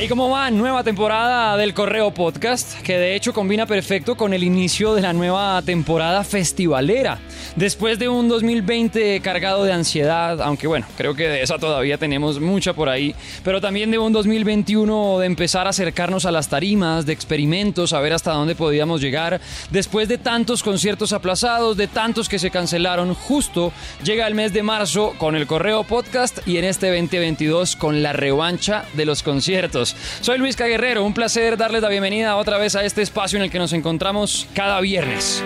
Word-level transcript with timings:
Hey, 0.00 0.06
¿cómo 0.06 0.30
va? 0.30 0.48
Nueva 0.52 0.84
temporada 0.84 1.56
del 1.56 1.74
Correo 1.74 2.14
Podcast, 2.14 2.80
que 2.82 2.96
de 2.96 3.16
hecho 3.16 3.32
combina 3.32 3.66
perfecto 3.66 4.16
con 4.16 4.32
el 4.32 4.44
inicio 4.44 4.94
de 4.94 5.02
la 5.02 5.12
nueva 5.12 5.60
temporada 5.62 6.22
festivalera. 6.22 7.18
Después 7.56 7.98
de 7.98 8.08
un 8.08 8.28
2020 8.28 9.18
cargado 9.22 9.64
de 9.64 9.72
ansiedad, 9.72 10.40
aunque 10.40 10.68
bueno, 10.68 10.86
creo 10.96 11.16
que 11.16 11.26
de 11.26 11.42
esa 11.42 11.58
todavía 11.58 11.98
tenemos 11.98 12.38
mucha 12.38 12.74
por 12.74 12.88
ahí, 12.88 13.12
pero 13.42 13.60
también 13.60 13.90
de 13.90 13.98
un 13.98 14.12
2021 14.12 15.18
de 15.18 15.26
empezar 15.26 15.66
a 15.66 15.70
acercarnos 15.70 16.26
a 16.26 16.30
las 16.30 16.48
tarimas, 16.48 17.04
de 17.04 17.12
experimentos, 17.12 17.92
a 17.92 17.98
ver 17.98 18.12
hasta 18.12 18.30
dónde 18.30 18.54
podíamos 18.54 19.00
llegar. 19.00 19.40
Después 19.72 20.06
de 20.06 20.18
tantos 20.18 20.62
conciertos 20.62 21.12
aplazados, 21.12 21.76
de 21.76 21.88
tantos 21.88 22.28
que 22.28 22.38
se 22.38 22.52
cancelaron, 22.52 23.14
justo 23.14 23.72
llega 24.04 24.28
el 24.28 24.36
mes 24.36 24.52
de 24.52 24.62
marzo 24.62 25.14
con 25.18 25.34
el 25.34 25.48
Correo 25.48 25.82
Podcast 25.82 26.46
y 26.46 26.58
en 26.58 26.66
este 26.66 26.86
2022 26.86 27.74
con 27.74 28.00
la 28.00 28.12
revancha 28.12 28.84
de 28.94 29.04
los 29.04 29.24
conciertos. 29.24 29.87
Soy 30.20 30.38
Luis 30.38 30.56
Caguerrero, 30.56 31.04
un 31.04 31.14
placer 31.14 31.56
darles 31.56 31.82
la 31.82 31.88
bienvenida 31.88 32.36
otra 32.36 32.58
vez 32.58 32.74
a 32.76 32.84
este 32.84 33.02
espacio 33.02 33.36
en 33.36 33.44
el 33.44 33.50
que 33.50 33.58
nos 33.58 33.72
encontramos 33.72 34.46
cada 34.54 34.80
viernes. 34.80 35.42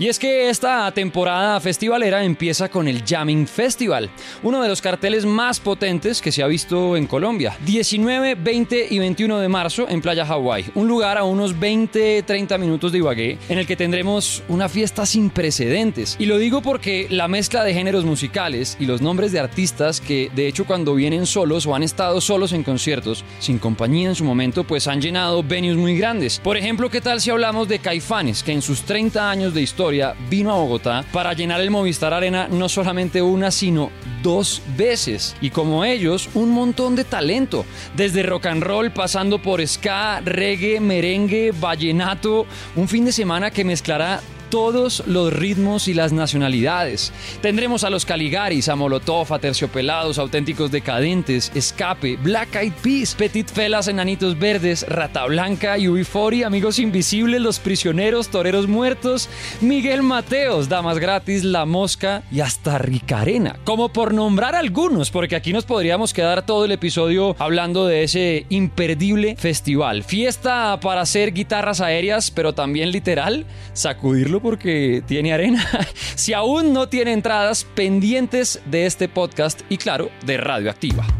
Y 0.00 0.08
es 0.08 0.18
que 0.18 0.48
esta 0.48 0.90
temporada 0.92 1.60
festivalera 1.60 2.24
empieza 2.24 2.70
con 2.70 2.88
el 2.88 3.04
Jamming 3.04 3.46
Festival, 3.46 4.08
uno 4.42 4.62
de 4.62 4.68
los 4.70 4.80
carteles 4.80 5.26
más 5.26 5.60
potentes 5.60 6.22
que 6.22 6.32
se 6.32 6.42
ha 6.42 6.46
visto 6.46 6.96
en 6.96 7.06
Colombia. 7.06 7.54
19, 7.66 8.34
20 8.34 8.86
y 8.88 8.98
21 8.98 9.40
de 9.40 9.48
marzo 9.50 9.86
en 9.90 10.00
Playa 10.00 10.24
Hawái, 10.24 10.70
un 10.74 10.88
lugar 10.88 11.18
a 11.18 11.24
unos 11.24 11.54
20-30 11.54 12.58
minutos 12.58 12.92
de 12.92 12.98
Ibagué, 12.98 13.36
en 13.50 13.58
el 13.58 13.66
que 13.66 13.76
tendremos 13.76 14.42
una 14.48 14.70
fiesta 14.70 15.04
sin 15.04 15.28
precedentes. 15.28 16.16
Y 16.18 16.24
lo 16.24 16.38
digo 16.38 16.62
porque 16.62 17.06
la 17.10 17.28
mezcla 17.28 17.62
de 17.62 17.74
géneros 17.74 18.06
musicales 18.06 18.78
y 18.80 18.86
los 18.86 19.02
nombres 19.02 19.32
de 19.32 19.40
artistas 19.40 20.00
que 20.00 20.30
de 20.34 20.48
hecho 20.48 20.64
cuando 20.64 20.94
vienen 20.94 21.26
solos 21.26 21.66
o 21.66 21.74
han 21.74 21.82
estado 21.82 22.22
solos 22.22 22.54
en 22.54 22.62
conciertos, 22.62 23.22
sin 23.38 23.58
compañía 23.58 24.08
en 24.08 24.14
su 24.14 24.24
momento, 24.24 24.64
pues 24.64 24.88
han 24.88 25.02
llenado 25.02 25.42
venues 25.42 25.76
muy 25.76 25.98
grandes. 25.98 26.40
Por 26.42 26.56
ejemplo, 26.56 26.88
¿qué 26.88 27.02
tal 27.02 27.20
si 27.20 27.28
hablamos 27.28 27.68
de 27.68 27.80
Caifanes, 27.80 28.42
que 28.42 28.52
en 28.52 28.62
sus 28.62 28.80
30 28.84 29.30
años 29.30 29.52
de 29.52 29.60
historia 29.60 29.89
vino 30.28 30.52
a 30.52 30.56
Bogotá 30.56 31.04
para 31.12 31.32
llenar 31.32 31.60
el 31.60 31.70
Movistar 31.70 32.14
Arena 32.14 32.48
no 32.48 32.68
solamente 32.68 33.22
una, 33.22 33.50
sino 33.50 33.90
dos 34.22 34.62
veces. 34.76 35.36
Y 35.40 35.50
como 35.50 35.84
ellos, 35.84 36.28
un 36.34 36.50
montón 36.50 36.96
de 36.96 37.04
talento. 37.04 37.64
Desde 37.96 38.22
rock 38.22 38.46
and 38.46 38.62
roll, 38.62 38.90
pasando 38.90 39.40
por 39.40 39.66
ska, 39.66 40.20
reggae, 40.20 40.80
merengue, 40.80 41.52
vallenato. 41.52 42.46
Un 42.76 42.88
fin 42.88 43.04
de 43.04 43.12
semana 43.12 43.50
que 43.50 43.64
mezclará 43.64 44.20
todos 44.50 45.04
los 45.06 45.32
ritmos 45.32 45.88
y 45.88 45.94
las 45.94 46.12
nacionalidades. 46.12 47.12
Tendremos 47.40 47.84
a 47.84 47.90
los 47.90 48.04
Caligaris, 48.04 48.68
a 48.68 48.76
Molotov, 48.76 49.32
a 49.32 49.38
Terciopelados, 49.38 50.18
Auténticos 50.18 50.70
Decadentes, 50.70 51.52
Escape, 51.54 52.16
Black 52.16 52.56
Eyed 52.56 52.72
Peas, 52.82 53.14
Petit 53.14 53.48
Felas, 53.48 53.88
Enanitos 53.88 54.38
Verdes, 54.38 54.84
Rata 54.88 55.24
Blanca, 55.26 55.78
UB40, 55.78 56.44
Amigos 56.44 56.78
Invisibles, 56.78 57.40
Los 57.40 57.60
Prisioneros, 57.60 58.28
Toreros 58.28 58.66
Muertos, 58.66 59.28
Miguel 59.60 60.02
Mateos, 60.02 60.68
Damas 60.68 60.98
Gratis, 60.98 61.44
La 61.44 61.64
Mosca 61.64 62.24
y 62.32 62.40
hasta 62.40 62.78
Ricarena. 62.78 63.56
Como 63.64 63.90
por 63.90 64.12
nombrar 64.12 64.56
algunos, 64.56 65.10
porque 65.10 65.36
aquí 65.36 65.52
nos 65.52 65.64
podríamos 65.64 66.12
quedar 66.12 66.44
todo 66.44 66.64
el 66.64 66.72
episodio 66.72 67.36
hablando 67.38 67.86
de 67.86 68.02
ese 68.02 68.46
imperdible 68.48 69.36
festival. 69.36 70.02
Fiesta 70.02 70.80
para 70.80 71.02
hacer 71.02 71.32
guitarras 71.32 71.80
aéreas, 71.80 72.30
pero 72.30 72.52
también 72.52 72.90
literal, 72.90 73.46
sacudirlo 73.72 74.39
porque 74.40 75.02
tiene 75.06 75.32
arena. 75.32 75.66
si 76.14 76.32
aún 76.32 76.72
no 76.72 76.88
tiene 76.88 77.12
entradas 77.12 77.64
pendientes 77.74 78.60
de 78.66 78.86
este 78.86 79.08
podcast 79.08 79.62
y 79.68 79.76
claro, 79.76 80.10
de 80.24 80.36
Radioactiva. 80.36 81.19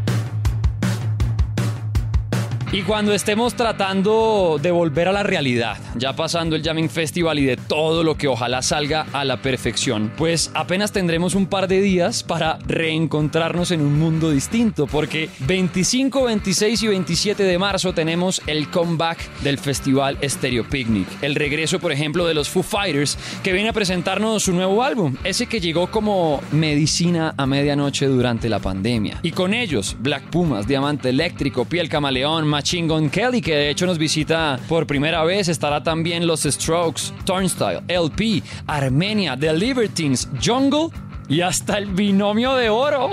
Y 2.73 2.83
cuando 2.83 3.13
estemos 3.13 3.55
tratando 3.55 4.57
de 4.63 4.71
volver 4.71 5.09
a 5.09 5.13
la 5.13 5.25
realidad, 5.25 5.77
ya 5.97 6.13
pasando 6.13 6.55
el 6.55 6.63
Jamming 6.63 6.89
Festival 6.89 7.41
y 7.41 7.45
de 7.45 7.57
todo 7.57 8.05
lo 8.05 8.17
que 8.17 8.29
ojalá 8.29 8.63
salga 8.63 9.09
a 9.13 9.25
la 9.25 9.43
perfección, 9.43 10.13
pues 10.17 10.53
apenas 10.55 10.93
tendremos 10.93 11.35
un 11.35 11.47
par 11.47 11.67
de 11.67 11.81
días 11.81 12.23
para 12.23 12.61
reencontrarnos 12.69 13.73
en 13.73 13.81
un 13.81 13.99
mundo 13.99 14.31
distinto, 14.31 14.87
porque 14.87 15.29
25, 15.41 16.23
26 16.23 16.83
y 16.85 16.87
27 16.87 17.43
de 17.43 17.59
marzo 17.59 17.93
tenemos 17.93 18.41
el 18.47 18.71
comeback 18.71 19.19
del 19.41 19.59
Festival 19.59 20.17
Stereo 20.23 20.63
Picnic, 20.63 21.09
el 21.23 21.35
regreso, 21.35 21.81
por 21.81 21.91
ejemplo, 21.91 22.25
de 22.25 22.35
los 22.35 22.49
Foo 22.49 22.63
Fighters, 22.63 23.19
que 23.43 23.53
viene 23.53 23.71
a 23.71 23.73
presentarnos 23.73 24.45
su 24.45 24.53
nuevo 24.53 24.85
álbum, 24.85 25.17
ese 25.25 25.47
que 25.47 25.59
llegó 25.59 25.91
como 25.91 26.41
medicina 26.53 27.35
a 27.37 27.47
medianoche 27.47 28.07
durante 28.07 28.49
la 28.49 28.61
pandemia. 28.61 29.19
Y 29.25 29.33
con 29.33 29.55
ellos, 29.55 29.97
Black 29.99 30.31
Pumas, 30.31 30.69
Diamante 30.69 31.09
Eléctrico, 31.09 31.65
Piel 31.65 31.89
Camaleón, 31.89 32.47
Chingon 32.63 33.11
Kelly, 33.11 33.41
que 33.41 33.55
de 33.55 33.71
hecho 33.71 33.87
nos 33.87 33.99
visita 33.99 34.59
por 34.69 34.87
primera 34.87 35.25
vez. 35.25 35.49
Estará 35.49 35.83
también 35.83 36.27
los 36.27 36.43
Strokes, 36.43 37.13
Turnstile, 37.25 37.83
LP, 37.89 38.43
Armenia, 38.67 39.37
The 39.37 39.53
Libertines, 39.53 40.29
Jungle 40.45 40.91
y 41.31 41.43
hasta 41.43 41.79
el 41.79 41.87
binomio 41.87 42.57
de 42.57 42.69
oro. 42.69 43.09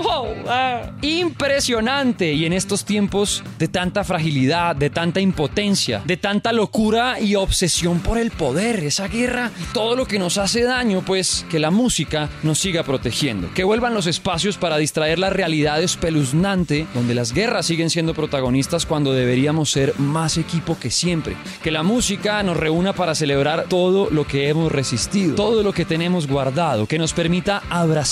Ah, 0.48 0.90
impresionante. 1.02 2.32
Y 2.32 2.44
en 2.46 2.52
estos 2.52 2.84
tiempos 2.84 3.44
de 3.58 3.68
tanta 3.68 4.02
fragilidad, 4.02 4.74
de 4.74 4.90
tanta 4.90 5.20
impotencia, 5.20 6.02
de 6.04 6.16
tanta 6.16 6.52
locura 6.52 7.20
y 7.20 7.36
obsesión 7.36 8.00
por 8.00 8.18
el 8.18 8.32
poder, 8.32 8.80
esa 8.80 9.06
guerra, 9.06 9.52
todo 9.72 9.94
lo 9.94 10.06
que 10.06 10.18
nos 10.18 10.36
hace 10.36 10.64
daño, 10.64 11.02
pues 11.06 11.46
que 11.48 11.60
la 11.60 11.70
música 11.70 12.28
nos 12.42 12.58
siga 12.58 12.82
protegiendo. 12.82 13.48
Que 13.54 13.62
vuelvan 13.62 13.94
los 13.94 14.08
espacios 14.08 14.56
para 14.56 14.78
distraer 14.78 15.20
la 15.20 15.30
realidad 15.30 15.80
espeluznante, 15.80 16.86
donde 16.94 17.14
las 17.14 17.32
guerras 17.32 17.66
siguen 17.66 17.88
siendo 17.90 18.14
protagonistas 18.14 18.84
cuando 18.84 19.12
deberíamos 19.12 19.70
ser 19.70 19.96
más 19.98 20.38
equipo 20.38 20.76
que 20.80 20.90
siempre. 20.90 21.36
Que 21.62 21.70
la 21.70 21.84
música 21.84 22.42
nos 22.42 22.56
reúna 22.56 22.94
para 22.94 23.14
celebrar 23.14 23.66
todo 23.68 24.10
lo 24.10 24.26
que 24.26 24.48
hemos 24.48 24.72
resistido, 24.72 25.36
todo 25.36 25.62
lo 25.62 25.72
que 25.72 25.84
tenemos 25.84 26.26
guardado, 26.26 26.86
que 26.86 26.98
nos 26.98 27.12
permita 27.12 27.62
abrazar 27.70 28.07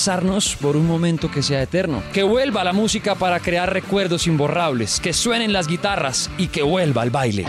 por 0.60 0.76
un 0.76 0.86
momento 0.86 1.30
que 1.30 1.42
sea 1.42 1.62
eterno. 1.62 2.02
Que 2.12 2.22
vuelva 2.22 2.64
la 2.64 2.72
música 2.72 3.14
para 3.14 3.40
crear 3.40 3.72
recuerdos 3.72 4.26
imborrables, 4.26 5.00
que 5.00 5.12
suenen 5.12 5.52
las 5.52 5.66
guitarras 5.66 6.30
y 6.38 6.48
que 6.48 6.62
vuelva 6.62 7.02
el 7.02 7.10
baile. 7.10 7.44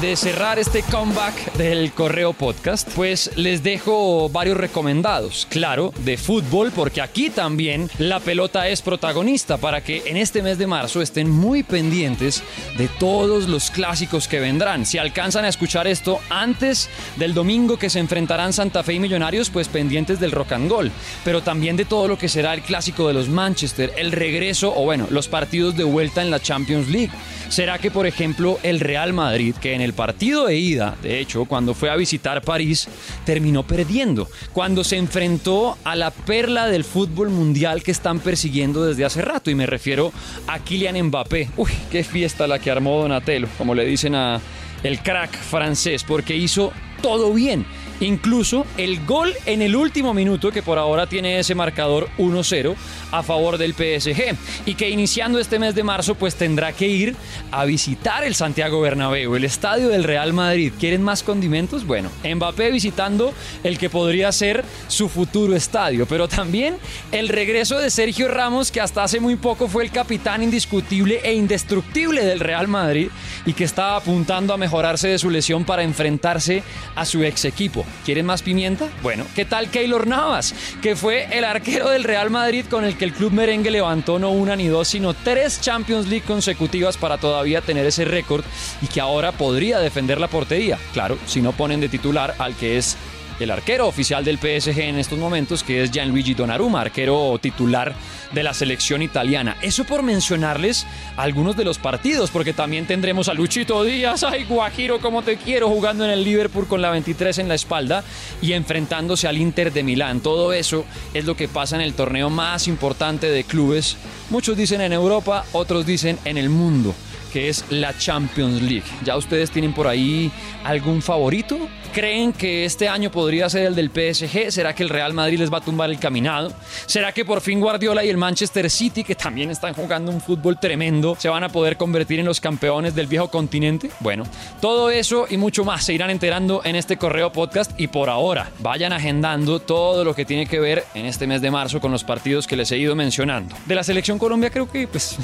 De 0.00 0.14
cerrar 0.14 0.60
este 0.60 0.84
comeback 0.84 1.54
del 1.54 1.90
Correo 1.90 2.32
Podcast, 2.32 2.88
pues 2.94 3.32
les 3.34 3.64
dejo 3.64 4.28
varios 4.28 4.56
recomendados. 4.56 5.48
Claro, 5.50 5.92
de 6.04 6.16
fútbol, 6.16 6.70
porque 6.70 7.00
aquí 7.00 7.28
también 7.28 7.90
la 7.98 8.20
pelota 8.20 8.68
es 8.68 8.82
protagonista 8.82 9.56
para 9.56 9.80
que 9.82 10.04
en 10.06 10.16
este 10.16 10.42
mes 10.42 10.58
de 10.58 10.68
marzo 10.68 11.02
estén 11.02 11.28
muy 11.28 11.64
pendientes 11.64 12.44
de 12.76 12.86
todos 12.86 13.48
los 13.48 13.72
clásicos 13.72 14.28
que 14.28 14.38
vendrán. 14.38 14.86
Si 14.86 14.96
alcanzan 14.96 15.44
a 15.44 15.48
escuchar 15.48 15.88
esto 15.88 16.20
antes 16.30 16.88
del 17.16 17.34
domingo 17.34 17.80
que 17.80 17.90
se 17.90 17.98
enfrentarán 17.98 18.52
Santa 18.52 18.84
Fe 18.84 18.92
y 18.92 19.00
Millonarios, 19.00 19.50
pues 19.50 19.66
pendientes 19.66 20.20
del 20.20 20.30
rock 20.30 20.52
and 20.52 20.70
roll, 20.70 20.92
pero 21.24 21.42
también 21.42 21.76
de 21.76 21.84
todo 21.84 22.06
lo 22.06 22.16
que 22.16 22.28
será 22.28 22.54
el 22.54 22.62
clásico 22.62 23.08
de 23.08 23.14
los 23.14 23.28
Manchester, 23.28 23.92
el 23.96 24.12
regreso 24.12 24.72
o 24.76 24.84
bueno, 24.84 25.08
los 25.10 25.26
partidos 25.26 25.76
de 25.76 25.82
vuelta 25.82 26.22
en 26.22 26.30
la 26.30 26.38
Champions 26.38 26.86
League. 26.86 27.10
¿Será 27.48 27.78
que, 27.78 27.90
por 27.90 28.06
ejemplo, 28.06 28.58
el 28.62 28.78
Real 28.78 29.14
Madrid, 29.14 29.54
que 29.60 29.74
en 29.74 29.80
el 29.80 29.94
partido 29.94 30.46
de 30.46 30.56
ida, 30.56 30.96
de 31.02 31.18
hecho, 31.18 31.46
cuando 31.46 31.72
fue 31.72 31.88
a 31.90 31.96
visitar 31.96 32.42
París, 32.42 32.88
terminó 33.24 33.66
perdiendo? 33.66 34.28
Cuando 34.52 34.84
se 34.84 34.96
enfrentó 34.96 35.78
a 35.82 35.96
la 35.96 36.10
perla 36.10 36.66
del 36.66 36.84
fútbol 36.84 37.30
mundial 37.30 37.82
que 37.82 37.90
están 37.90 38.20
persiguiendo 38.20 38.84
desde 38.84 39.06
hace 39.06 39.22
rato, 39.22 39.50
y 39.50 39.54
me 39.54 39.66
refiero 39.66 40.12
a 40.46 40.58
Kylian 40.58 41.06
Mbappé. 41.06 41.48
Uy, 41.56 41.70
qué 41.90 42.04
fiesta 42.04 42.46
la 42.46 42.58
que 42.58 42.70
armó 42.70 43.00
Donatello, 43.00 43.48
como 43.56 43.74
le 43.74 43.86
dicen 43.86 44.14
a 44.14 44.40
el 44.82 45.00
crack 45.00 45.34
francés, 45.36 46.04
porque 46.04 46.36
hizo 46.36 46.72
todo 47.00 47.32
bien. 47.32 47.64
Incluso 48.00 48.66
el 48.76 49.04
gol 49.04 49.34
en 49.46 49.62
el 49.62 49.74
último 49.74 50.14
minuto, 50.14 50.50
que 50.50 50.62
por 50.62 50.78
ahora 50.78 51.06
tiene 51.06 51.38
ese 51.38 51.54
marcador 51.54 52.08
1-0 52.18 52.74
a 53.10 53.22
favor 53.22 53.58
del 53.58 53.74
PSG. 53.74 54.36
Y 54.66 54.74
que 54.74 54.90
iniciando 54.90 55.38
este 55.38 55.58
mes 55.58 55.74
de 55.74 55.82
marzo, 55.82 56.14
pues 56.14 56.36
tendrá 56.36 56.72
que 56.72 56.88
ir 56.88 57.16
a 57.50 57.64
visitar 57.64 58.24
el 58.24 58.34
Santiago 58.34 58.80
Bernabéu, 58.80 59.34
el 59.34 59.44
estadio 59.44 59.88
del 59.88 60.04
Real 60.04 60.32
Madrid. 60.32 60.72
¿Quieren 60.78 61.02
más 61.02 61.22
condimentos? 61.22 61.86
Bueno, 61.86 62.10
Mbappé 62.22 62.70
visitando 62.70 63.32
el 63.64 63.78
que 63.78 63.90
podría 63.90 64.30
ser 64.32 64.64
su 64.86 65.08
futuro 65.08 65.54
estadio. 65.54 66.06
Pero 66.06 66.28
también 66.28 66.76
el 67.12 67.28
regreso 67.28 67.78
de 67.78 67.90
Sergio 67.90 68.28
Ramos, 68.28 68.70
que 68.70 68.80
hasta 68.80 69.02
hace 69.02 69.20
muy 69.20 69.36
poco 69.36 69.68
fue 69.68 69.84
el 69.84 69.90
capitán 69.90 70.42
indiscutible 70.42 71.20
e 71.22 71.34
indestructible 71.34 72.24
del 72.24 72.40
Real 72.40 72.68
Madrid 72.68 73.08
y 73.46 73.52
que 73.52 73.64
estaba 73.64 73.96
apuntando 73.96 74.52
a 74.52 74.56
mejorarse 74.56 75.08
de 75.08 75.18
su 75.18 75.30
lesión 75.30 75.64
para 75.64 75.82
enfrentarse 75.82 76.62
a 76.94 77.04
su 77.04 77.22
ex 77.22 77.44
equipo. 77.44 77.84
¿Quieren 78.04 78.26
más 78.26 78.42
pimienta? 78.42 78.88
Bueno, 79.02 79.24
¿qué 79.34 79.44
tal 79.44 79.70
Keylor 79.70 80.06
Navas? 80.06 80.54
Que 80.82 80.96
fue 80.96 81.28
el 81.36 81.44
arquero 81.44 81.90
del 81.90 82.04
Real 82.04 82.30
Madrid 82.30 82.64
con 82.68 82.84
el 82.84 82.96
que 82.96 83.04
el 83.04 83.12
club 83.12 83.32
merengue 83.32 83.70
levantó 83.70 84.18
no 84.18 84.30
una 84.30 84.56
ni 84.56 84.66
dos, 84.68 84.88
sino 84.88 85.14
tres 85.14 85.60
Champions 85.60 86.08
League 86.08 86.24
consecutivas 86.26 86.96
para 86.96 87.18
todavía 87.18 87.60
tener 87.60 87.86
ese 87.86 88.04
récord 88.04 88.44
y 88.82 88.86
que 88.86 89.00
ahora 89.00 89.32
podría 89.32 89.78
defender 89.78 90.20
la 90.20 90.28
portería. 90.28 90.78
Claro, 90.92 91.18
si 91.26 91.40
no 91.40 91.52
ponen 91.52 91.80
de 91.80 91.88
titular 91.88 92.34
al 92.38 92.54
que 92.54 92.78
es 92.78 92.96
el 93.40 93.50
arquero 93.50 93.86
oficial 93.86 94.24
del 94.24 94.38
PSG 94.38 94.80
en 94.80 94.98
estos 94.98 95.18
momentos, 95.18 95.62
que 95.62 95.82
es 95.82 95.90
Gianluigi 95.90 96.34
Donnarumma, 96.34 96.80
arquero 96.80 97.38
titular 97.40 97.94
de 98.32 98.42
la 98.42 98.54
selección 98.54 99.02
italiana. 99.02 99.56
Eso 99.62 99.84
por 99.84 100.02
mencionarles 100.02 100.86
algunos 101.16 101.56
de 101.56 101.64
los 101.64 101.78
partidos, 101.78 102.30
porque 102.30 102.52
también 102.52 102.86
tendremos 102.86 103.28
a 103.28 103.34
Luchito 103.34 103.84
Díaz, 103.84 104.24
ay 104.24 104.44
Guajiro, 104.44 105.00
como 105.00 105.22
te 105.22 105.36
quiero, 105.36 105.68
jugando 105.68 106.04
en 106.04 106.10
el 106.10 106.24
Liverpool 106.24 106.66
con 106.66 106.82
la 106.82 106.90
23 106.90 107.38
en 107.38 107.48
la 107.48 107.54
espalda 107.54 108.04
y 108.42 108.52
enfrentándose 108.52 109.28
al 109.28 109.38
Inter 109.38 109.72
de 109.72 109.82
Milán. 109.82 110.20
Todo 110.20 110.52
eso 110.52 110.84
es 111.14 111.24
lo 111.24 111.36
que 111.36 111.48
pasa 111.48 111.76
en 111.76 111.82
el 111.82 111.94
torneo 111.94 112.30
más 112.30 112.68
importante 112.68 113.30
de 113.30 113.44
clubes. 113.44 113.96
Muchos 114.30 114.56
dicen 114.56 114.80
en 114.80 114.92
Europa, 114.92 115.44
otros 115.52 115.86
dicen 115.86 116.18
en 116.24 116.38
el 116.38 116.50
mundo 116.50 116.94
que 117.32 117.48
es 117.48 117.64
la 117.70 117.96
Champions 117.96 118.62
League. 118.62 118.84
¿Ya 119.04 119.16
ustedes 119.16 119.50
tienen 119.50 119.72
por 119.72 119.86
ahí 119.86 120.30
algún 120.64 121.02
favorito? 121.02 121.58
¿Creen 121.92 122.32
que 122.32 122.64
este 122.64 122.88
año 122.88 123.10
podría 123.10 123.48
ser 123.48 123.66
el 123.66 123.74
del 123.74 123.90
PSG? 123.90 124.52
¿Será 124.52 124.74
que 124.74 124.82
el 124.82 124.88
Real 124.88 125.14
Madrid 125.14 125.38
les 125.38 125.52
va 125.52 125.58
a 125.58 125.60
tumbar 125.60 125.90
el 125.90 125.98
caminado? 125.98 126.52
¿Será 126.86 127.12
que 127.12 127.24
por 127.24 127.40
fin 127.40 127.60
Guardiola 127.60 128.04
y 128.04 128.08
el 128.08 128.16
Manchester 128.16 128.70
City, 128.70 129.02
que 129.02 129.14
también 129.14 129.50
están 129.50 129.74
jugando 129.74 130.12
un 130.12 130.20
fútbol 130.20 130.58
tremendo, 130.60 131.16
se 131.18 131.28
van 131.28 131.44
a 131.44 131.48
poder 131.48 131.76
convertir 131.76 132.20
en 132.20 132.26
los 132.26 132.40
campeones 132.40 132.94
del 132.94 133.06
viejo 133.06 133.28
continente? 133.28 133.90
Bueno, 134.00 134.24
todo 134.60 134.90
eso 134.90 135.26
y 135.28 135.36
mucho 135.36 135.64
más 135.64 135.84
se 135.84 135.94
irán 135.94 136.10
enterando 136.10 136.60
en 136.64 136.76
este 136.76 136.96
correo 136.96 137.32
podcast 137.32 137.72
y 137.78 137.88
por 137.88 138.10
ahora 138.10 138.50
vayan 138.60 138.92
agendando 138.92 139.60
todo 139.60 140.04
lo 140.04 140.14
que 140.14 140.24
tiene 140.24 140.46
que 140.46 140.60
ver 140.60 140.84
en 140.94 141.06
este 141.06 141.26
mes 141.26 141.40
de 141.40 141.50
marzo 141.50 141.80
con 141.80 141.90
los 141.90 142.04
partidos 142.04 142.46
que 142.46 142.56
les 142.56 142.70
he 142.70 142.78
ido 142.78 142.94
mencionando. 142.94 143.56
De 143.66 143.74
la 143.74 143.82
selección 143.82 144.18
Colombia 144.18 144.50
creo 144.50 144.70
que 144.70 144.86
pues 144.86 145.16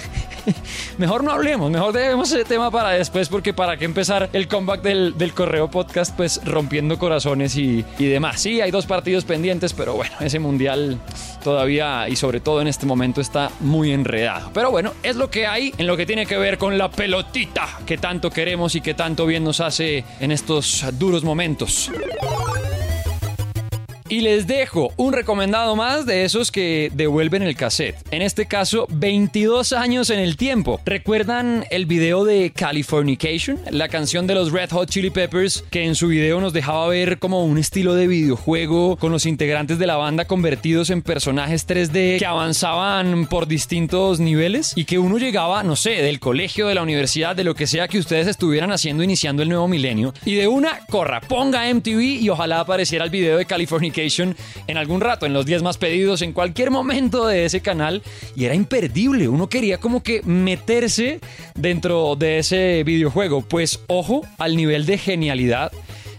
mejor 0.98 1.22
no 1.24 1.30
hablemos, 1.30 1.70
mejor 1.70 1.92
debemos 2.00 2.32
ese 2.32 2.44
tema 2.44 2.70
para 2.70 2.90
después 2.90 3.28
porque 3.28 3.52
para 3.52 3.76
qué 3.76 3.84
empezar 3.84 4.28
el 4.32 4.48
comeback 4.48 4.82
del, 4.82 5.16
del 5.16 5.32
correo 5.32 5.70
podcast 5.70 6.14
pues 6.16 6.40
rompiendo 6.44 6.98
corazones 6.98 7.56
y, 7.56 7.84
y 7.98 8.06
demás. 8.06 8.40
Sí, 8.40 8.60
hay 8.60 8.70
dos 8.70 8.86
partidos 8.86 9.24
pendientes, 9.24 9.72
pero 9.72 9.94
bueno, 9.94 10.14
ese 10.20 10.38
mundial 10.38 10.98
todavía 11.42 12.08
y 12.08 12.16
sobre 12.16 12.40
todo 12.40 12.60
en 12.60 12.68
este 12.68 12.86
momento 12.86 13.20
está 13.20 13.50
muy 13.60 13.92
enredado. 13.92 14.50
Pero 14.52 14.70
bueno, 14.70 14.92
es 15.02 15.16
lo 15.16 15.30
que 15.30 15.46
hay 15.46 15.72
en 15.78 15.86
lo 15.86 15.96
que 15.96 16.06
tiene 16.06 16.26
que 16.26 16.36
ver 16.36 16.58
con 16.58 16.78
la 16.78 16.90
pelotita 16.90 17.80
que 17.86 17.98
tanto 17.98 18.30
queremos 18.30 18.74
y 18.74 18.80
que 18.80 18.94
tanto 18.94 19.26
bien 19.26 19.44
nos 19.44 19.60
hace 19.60 20.04
en 20.20 20.32
estos 20.32 20.84
duros 20.98 21.24
momentos. 21.24 21.90
Y 24.14 24.20
les 24.20 24.46
dejo 24.46 24.92
un 24.96 25.12
recomendado 25.12 25.74
más 25.74 26.06
de 26.06 26.22
esos 26.22 26.52
que 26.52 26.88
devuelven 26.94 27.42
el 27.42 27.56
cassette. 27.56 27.96
En 28.12 28.22
este 28.22 28.46
caso, 28.46 28.86
22 28.88 29.72
años 29.72 30.08
en 30.08 30.20
el 30.20 30.36
tiempo. 30.36 30.80
¿Recuerdan 30.86 31.64
el 31.72 31.86
video 31.86 32.24
de 32.24 32.52
Californication? 32.54 33.58
La 33.72 33.88
canción 33.88 34.28
de 34.28 34.36
los 34.36 34.52
Red 34.52 34.70
Hot 34.70 34.88
Chili 34.88 35.10
Peppers 35.10 35.64
que 35.68 35.84
en 35.84 35.96
su 35.96 36.06
video 36.06 36.40
nos 36.40 36.52
dejaba 36.52 36.86
ver 36.86 37.18
como 37.18 37.44
un 37.44 37.58
estilo 37.58 37.96
de 37.96 38.06
videojuego 38.06 38.94
con 38.98 39.10
los 39.10 39.26
integrantes 39.26 39.80
de 39.80 39.88
la 39.88 39.96
banda 39.96 40.26
convertidos 40.26 40.90
en 40.90 41.02
personajes 41.02 41.66
3D 41.66 42.20
que 42.20 42.26
avanzaban 42.26 43.26
por 43.26 43.48
distintos 43.48 44.20
niveles 44.20 44.74
y 44.76 44.84
que 44.84 45.00
uno 45.00 45.18
llegaba, 45.18 45.64
no 45.64 45.74
sé, 45.74 45.90
del 46.02 46.20
colegio, 46.20 46.68
de 46.68 46.76
la 46.76 46.82
universidad, 46.84 47.34
de 47.34 47.42
lo 47.42 47.56
que 47.56 47.66
sea 47.66 47.88
que 47.88 47.98
ustedes 47.98 48.28
estuvieran 48.28 48.70
haciendo 48.70 49.02
iniciando 49.02 49.42
el 49.42 49.48
nuevo 49.48 49.66
milenio 49.66 50.14
y 50.24 50.36
de 50.36 50.46
una 50.46 50.86
corra, 50.88 51.20
ponga 51.20 51.68
MTV 51.74 52.20
y 52.20 52.28
ojalá 52.28 52.60
apareciera 52.60 53.04
el 53.04 53.10
video 53.10 53.38
de 53.38 53.44
Californication 53.44 54.03
en 54.66 54.76
algún 54.76 55.00
rato, 55.00 55.26
en 55.26 55.32
los 55.32 55.46
días 55.46 55.62
más 55.62 55.78
pedidos, 55.78 56.22
en 56.22 56.32
cualquier 56.32 56.70
momento 56.70 57.26
de 57.26 57.44
ese 57.44 57.60
canal. 57.60 58.02
Y 58.36 58.44
era 58.44 58.54
imperdible. 58.54 59.28
Uno 59.28 59.48
quería 59.48 59.78
como 59.78 60.02
que 60.02 60.22
meterse 60.22 61.20
dentro 61.54 62.16
de 62.16 62.38
ese 62.38 62.82
videojuego. 62.84 63.42
Pues 63.42 63.80
ojo 63.86 64.22
al 64.38 64.56
nivel 64.56 64.86
de 64.86 64.98
genialidad 64.98 65.72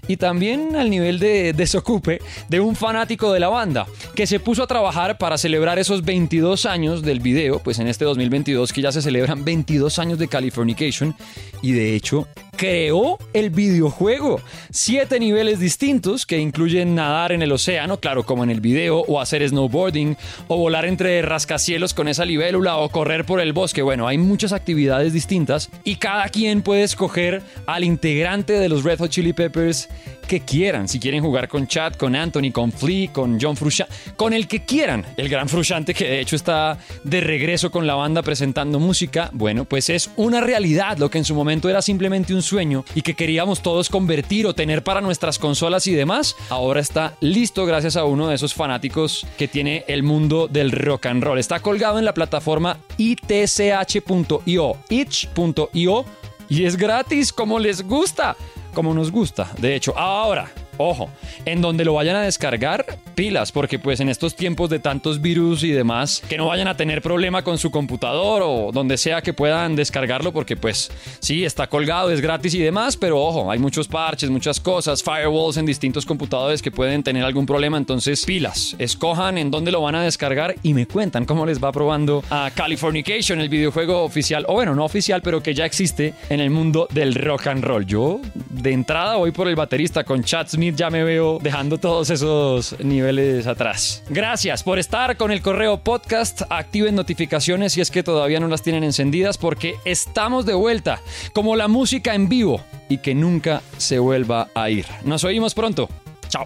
y 0.08 0.18
también 0.18 0.76
al 0.76 0.90
nivel 0.90 1.20
de 1.20 1.54
desocupe 1.54 2.20
de 2.50 2.60
un 2.60 2.76
fanático 2.76 3.34
de 3.34 3.40
la 3.40 3.50
banda 3.50 3.88
que 4.16 4.28
se 4.28 4.40
puso 4.40 4.64
a 4.64 4.68
trabajar 4.68 5.18
para 5.18 5.38
celebrar 5.38 5.80
esos 5.80 6.04
22 6.04 6.66
años 6.66 7.02
del 7.02 7.20
video, 7.20 7.60
pues 7.60 7.80
en 7.80 7.88
este 7.88 8.06
2022 8.06 8.72
que 8.74 8.82
ya 8.82 8.92
se 8.92 9.02
celebran 9.02 9.44
22 9.44 10.00
años 10.00 10.20
de 10.20 10.28
Californication 10.28 11.16
y 11.62 11.72
de 11.72 11.96
hecho 11.96 12.28
creó 12.56 13.18
el 13.34 13.50
videojuego. 13.50 14.42
Siete 14.72 15.20
niveles 15.20 15.60
distintos 15.60 16.26
que 16.26 16.40
incluyen 16.40 16.96
nadar 16.96 17.32
en 17.32 17.42
el 17.42 17.52
océano, 17.52 18.00
claro, 18.00 18.24
como 18.24 18.44
en 18.44 18.50
el 18.50 18.62
video, 18.62 19.00
o 19.00 19.20
hacer 19.20 19.48
snowboarding, 19.48 20.18
o 20.48 20.58
volar 20.58 20.86
entre 20.86 21.22
rascacielos 21.22 21.94
con 21.94 22.08
esa 22.08 22.26
libélula, 22.26 22.78
o 22.78 22.90
correr 22.90 23.26
por 23.26 23.40
el 23.40 23.54
bosque. 23.54 23.82
Bueno, 23.82 24.08
hay 24.08 24.18
muchas 24.18 24.54
actividades 24.54 25.14
distintas 25.14 25.70
y 25.84 25.96
cada 25.98 26.30
quien 26.30 26.62
puede 26.62 26.84
escoger 26.84 27.42
al 27.66 27.84
integrante 27.84 28.54
de 28.54 28.70
los 28.70 28.84
Red 28.84 29.00
Hot 29.00 29.10
Chili 29.10 29.34
Peppers 29.34 29.90
que 30.26 30.42
quieran. 30.42 30.88
Si 30.88 31.00
quieren 31.00 31.24
jugar 31.24 31.48
con 31.48 31.68
Chad, 31.68 31.94
con 31.94 32.16
Anthony, 32.16 32.52
con 32.52 32.72
Flea, 32.72 33.12
con 33.12 33.40
John 33.40 33.56
Frusciante, 33.56 33.94
con 34.16 34.34
el 34.34 34.48
que 34.48 34.66
quieran. 34.66 35.06
El 35.18 35.30
gran 35.30 35.50
Frusciante 35.50 35.94
que 35.94 36.06
de 36.06 36.20
hecho 36.20 36.36
está 36.36 36.78
de 37.04 37.22
regreso 37.22 37.72
con 37.72 37.88
la 37.88 37.96
banda 37.96 38.22
presentando 38.22 38.80
música. 38.80 39.30
Bueno, 39.34 39.66
pues 39.66 39.90
es 39.90 40.10
una 40.16 40.42
realidad 40.42 40.98
lo 40.98 41.10
que 41.10 41.18
en 41.18 41.26
su 41.26 41.36
momento 41.36 41.70
era 41.70 41.82
simplemente 41.82 42.34
un 42.34 42.42
sueño 42.42 42.86
y 42.94 43.02
que 43.02 43.14
queríamos 43.14 43.62
todos 43.62 43.90
convertir 43.90 44.48
o 44.48 44.54
tener 44.54 44.84
para 44.84 45.02
nuestras 45.02 45.40
consolas 45.40 45.88
y 45.88 45.94
demás. 45.94 46.36
Ahora 46.50 46.80
está 46.80 47.16
listo 47.22 47.66
gracias 47.66 47.96
a 47.96 48.06
uno 48.06 48.28
de 48.28 48.36
esos 48.36 48.54
fanáticos 48.54 49.26
que 49.38 49.48
tiene 49.48 49.86
el 49.88 50.04
mundo 50.04 50.48
del 50.48 50.72
rock 50.72 51.08
and 51.08 51.24
roll. 51.24 51.40
Está 51.40 51.60
colgado 51.60 52.00
en 52.00 52.06
la 52.06 52.14
plataforma 52.14 52.78
itch.io, 52.98 54.78
itch.io 54.90 56.06
y 56.48 56.66
es 56.66 56.78
gratis 56.78 57.34
como 57.34 57.60
les 57.60 57.82
gusta 57.82 58.36
como 58.76 58.94
nos 58.94 59.12
gusta. 59.12 59.50
De 59.58 59.76
hecho, 59.76 59.98
ahora 59.98 60.52
Ojo, 60.78 61.10
en 61.46 61.62
donde 61.62 61.86
lo 61.86 61.94
vayan 61.94 62.16
a 62.16 62.22
descargar, 62.24 62.86
pilas, 63.16 63.52
porque 63.52 63.80
pues 63.80 64.00
en 64.00 64.10
estos 64.10 64.36
tiempos 64.36 64.70
de 64.70 64.80
tantos 64.80 65.22
virus 65.22 65.64
y 65.64 65.72
demás, 65.72 66.22
que 66.28 66.38
no 66.38 66.48
vayan 66.48 66.68
a 66.68 66.76
tener 66.76 67.02
problema 67.02 67.44
con 67.44 67.58
su 67.58 67.72
computador 67.72 68.42
o 68.44 68.72
donde 68.74 68.98
sea 68.98 69.22
que 69.22 69.34
puedan 69.34 69.76
descargarlo, 69.76 70.34
porque 70.34 70.58
pues 70.58 70.92
sí, 71.20 71.46
está 71.46 71.68
colgado, 71.68 72.12
es 72.12 72.20
gratis 72.20 72.54
y 72.56 72.60
demás, 72.60 72.98
pero 72.98 73.22
ojo, 73.22 73.50
hay 73.50 73.60
muchos 73.60 73.88
parches, 73.88 74.30
muchas 74.30 74.60
cosas, 74.60 75.02
firewalls 75.02 75.58
en 75.58 75.66
distintos 75.66 76.06
computadores 76.06 76.62
que 76.62 76.72
pueden 76.72 77.04
tener 77.04 77.24
algún 77.24 77.46
problema, 77.46 77.78
entonces 77.78 78.26
pilas, 78.26 78.76
escojan 78.78 79.38
en 79.38 79.52
dónde 79.52 79.72
lo 79.72 79.82
van 79.82 79.96
a 79.96 80.04
descargar 80.04 80.56
y 80.62 80.74
me 80.74 80.88
cuentan 80.88 81.26
cómo 81.26 81.46
les 81.46 81.64
va 81.64 81.72
probando 81.72 82.24
a 82.30 82.52
Californication, 82.54 83.40
el 83.40 83.50
videojuego 83.50 84.04
oficial, 84.04 84.46
o 84.50 84.54
bueno, 84.54 84.76
no 84.76 84.84
oficial, 84.84 85.22
pero 85.22 85.42
que 85.42 85.54
ya 85.54 85.66
existe 85.66 86.14
en 86.30 86.42
el 86.42 86.50
mundo 86.50 86.88
del 86.92 87.16
rock 87.16 87.48
and 87.48 87.64
roll. 87.64 87.86
Yo 87.86 88.20
de 88.56 88.72
entrada 88.72 89.16
voy 89.18 89.32
por 89.32 89.48
el 89.48 89.56
baterista 89.56 90.04
con 90.04 90.24
Chad 90.24 90.48
Smith 90.48 90.76
ya 90.76 90.90
me 90.90 91.04
veo 91.04 91.40
dejando 91.42 91.78
todos 91.78 92.10
esos 92.10 92.76
niveles 92.80 93.48
atrás. 93.48 94.04
Gracias 94.10 94.64
por 94.64 94.80
estar 94.80 95.18
con 95.18 95.32
el 95.32 95.42
correo 95.42 95.78
podcast. 95.84 96.44
Activen 96.50 96.96
notificaciones 96.96 97.74
si 97.74 97.82
es 97.82 97.92
que 97.92 98.04
todavía 98.04 98.40
no 98.40 98.48
las 98.48 98.62
tienen 98.62 98.84
encendidas 98.84 99.38
porque 99.38 99.76
estamos 99.86 100.46
de 100.46 100.54
vuelta 100.54 101.02
como 101.34 101.56
la 101.56 101.68
música 101.68 102.16
en 102.16 102.30
vivo 102.30 102.62
y 102.90 103.00
que 103.00 103.16
nunca 103.16 103.62
se 103.78 104.00
vuelva 104.00 104.48
a 104.56 104.70
ir. 104.70 104.86
Nos 105.04 105.24
oímos 105.24 105.54
pronto. 105.54 105.90
Chao. 106.30 106.46